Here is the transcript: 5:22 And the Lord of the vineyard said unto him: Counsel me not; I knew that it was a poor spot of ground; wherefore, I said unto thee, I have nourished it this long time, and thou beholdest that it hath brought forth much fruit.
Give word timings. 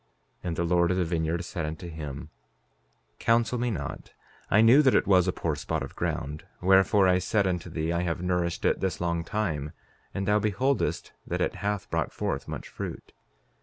5:22 0.39 0.39
And 0.47 0.55
the 0.55 0.63
Lord 0.63 0.89
of 0.89 0.97
the 0.97 1.05
vineyard 1.05 1.45
said 1.45 1.63
unto 1.63 1.87
him: 1.87 2.29
Counsel 3.19 3.59
me 3.59 3.69
not; 3.69 4.13
I 4.49 4.61
knew 4.61 4.81
that 4.81 4.95
it 4.95 5.05
was 5.05 5.27
a 5.27 5.31
poor 5.31 5.55
spot 5.55 5.83
of 5.83 5.95
ground; 5.95 6.43
wherefore, 6.59 7.07
I 7.07 7.19
said 7.19 7.45
unto 7.45 7.69
thee, 7.69 7.91
I 7.91 8.01
have 8.01 8.19
nourished 8.19 8.65
it 8.65 8.79
this 8.79 8.99
long 8.99 9.23
time, 9.23 9.73
and 10.11 10.27
thou 10.27 10.39
beholdest 10.39 11.11
that 11.27 11.39
it 11.39 11.53
hath 11.57 11.87
brought 11.91 12.11
forth 12.11 12.47
much 12.47 12.67
fruit. 12.67 13.13